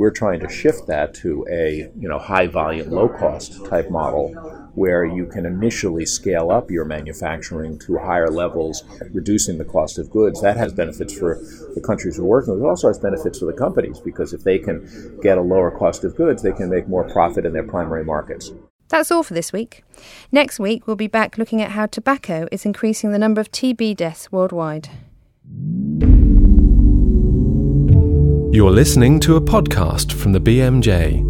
We're 0.00 0.10
trying 0.10 0.40
to 0.40 0.48
shift 0.48 0.86
that 0.86 1.12
to 1.16 1.46
a 1.52 1.90
you 1.94 2.08
know 2.08 2.18
high 2.18 2.46
volume, 2.46 2.88
low 2.88 3.06
cost 3.06 3.66
type 3.66 3.90
model 3.90 4.28
where 4.74 5.04
you 5.04 5.26
can 5.26 5.44
initially 5.44 6.06
scale 6.06 6.50
up 6.50 6.70
your 6.70 6.86
manufacturing 6.86 7.78
to 7.80 7.98
higher 7.98 8.30
levels, 8.30 8.82
reducing 9.12 9.58
the 9.58 9.64
cost 9.66 9.98
of 9.98 10.08
goods. 10.10 10.40
That 10.40 10.56
has 10.56 10.72
benefits 10.72 11.12
for 11.12 11.34
the 11.74 11.82
countries 11.82 12.18
we're 12.18 12.24
working 12.24 12.54
with. 12.54 12.62
It 12.62 12.66
also 12.66 12.88
has 12.88 12.98
benefits 12.98 13.40
for 13.40 13.44
the 13.44 13.52
companies 13.52 14.00
because 14.00 14.32
if 14.32 14.42
they 14.42 14.58
can 14.58 15.18
get 15.22 15.36
a 15.36 15.42
lower 15.42 15.70
cost 15.70 16.02
of 16.02 16.16
goods, 16.16 16.42
they 16.42 16.52
can 16.52 16.70
make 16.70 16.88
more 16.88 17.06
profit 17.06 17.44
in 17.44 17.52
their 17.52 17.68
primary 17.68 18.02
markets. 18.02 18.52
That's 18.88 19.10
all 19.10 19.22
for 19.22 19.34
this 19.34 19.52
week. 19.52 19.84
Next 20.32 20.58
week, 20.58 20.86
we'll 20.86 20.96
be 20.96 21.08
back 21.08 21.36
looking 21.36 21.60
at 21.60 21.72
how 21.72 21.84
tobacco 21.84 22.48
is 22.50 22.64
increasing 22.64 23.12
the 23.12 23.18
number 23.18 23.42
of 23.42 23.52
TB 23.52 23.96
deaths 23.96 24.32
worldwide. 24.32 24.88
You're 28.52 28.72
listening 28.72 29.20
to 29.20 29.36
a 29.36 29.40
podcast 29.40 30.12
from 30.12 30.32
the 30.32 30.40
BMJ. 30.40 31.29